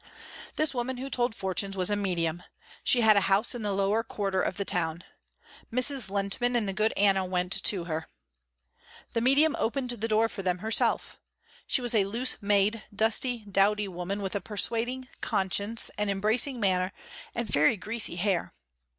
This 0.55 0.73
woman 0.73 0.97
who 0.97 1.11
told 1.11 1.35
fortunes 1.35 1.77
was 1.77 1.91
a 1.91 1.95
medium. 1.95 2.41
She 2.83 3.01
had 3.01 3.15
a 3.15 3.21
house 3.29 3.53
in 3.53 3.61
the 3.61 3.71
lower 3.71 4.01
quarter 4.01 4.41
of 4.41 4.57
the 4.57 4.65
town. 4.65 5.03
Mrs. 5.71 6.09
Lehntman 6.09 6.55
and 6.55 6.67
the 6.67 6.73
good 6.73 6.91
Anna 6.97 7.23
went 7.23 7.61
to 7.65 7.83
her. 7.83 8.07
The 9.13 9.21
medium 9.21 9.55
opened 9.59 9.91
the 9.91 10.07
door 10.07 10.27
for 10.27 10.41
them 10.41 10.57
herself. 10.57 11.19
She 11.67 11.81
was 11.83 11.93
a 11.93 12.05
loose 12.05 12.41
made, 12.41 12.83
dusty, 12.91 13.45
dowdy 13.45 13.87
woman 13.87 14.23
with 14.23 14.33
a 14.33 14.41
persuading, 14.41 15.07
conscious 15.21 15.91
and 15.99 16.09
embracing 16.09 16.59
manner 16.59 16.93
and 17.35 17.47
very 17.47 17.77
greasy 17.77 18.15
hair. 18.15 18.55